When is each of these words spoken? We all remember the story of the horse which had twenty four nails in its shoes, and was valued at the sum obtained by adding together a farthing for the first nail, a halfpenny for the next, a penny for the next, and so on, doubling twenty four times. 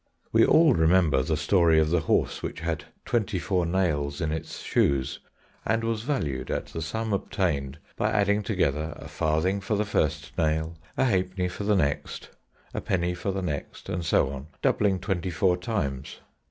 We 0.31 0.43
all 0.47 0.73
remember 0.73 1.21
the 1.21 1.37
story 1.37 1.77
of 1.77 1.91
the 1.91 1.99
horse 1.99 2.41
which 2.41 2.61
had 2.61 2.85
twenty 3.05 3.37
four 3.37 3.67
nails 3.67 4.19
in 4.19 4.31
its 4.31 4.61
shoes, 4.63 5.19
and 5.63 5.83
was 5.83 6.01
valued 6.01 6.49
at 6.49 6.65
the 6.65 6.81
sum 6.81 7.13
obtained 7.13 7.77
by 7.97 8.09
adding 8.09 8.41
together 8.41 8.93
a 8.95 9.07
farthing 9.07 9.61
for 9.61 9.75
the 9.75 9.85
first 9.85 10.35
nail, 10.39 10.75
a 10.97 11.03
halfpenny 11.03 11.49
for 11.49 11.65
the 11.65 11.75
next, 11.75 12.29
a 12.73 12.81
penny 12.81 13.13
for 13.13 13.31
the 13.31 13.43
next, 13.43 13.89
and 13.89 14.03
so 14.03 14.31
on, 14.31 14.47
doubling 14.63 14.99
twenty 14.99 15.29
four 15.29 15.55
times. 15.55 16.19